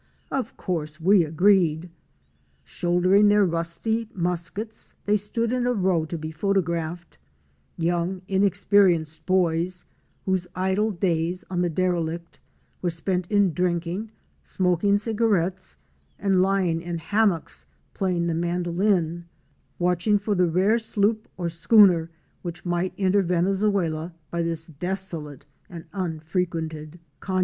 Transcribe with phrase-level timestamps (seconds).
[0.31, 1.91] Of course we agreed.
[2.63, 7.19] Shouldering their rusty muskets they stood in a row to be photographed,—
[7.77, 9.85] young inexperienced boys,
[10.25, 12.39] whose idle days on the derelict
[12.81, 14.09] were spent in drinking,
[14.41, 15.77] smoking cigarettes
[16.17, 19.25] and lying in hammocks playing the mandolin,
[19.77, 22.09] watching for the rare sloop or schooner
[22.41, 27.39] which might enter Venezuela by this desolate and unfrequented caf.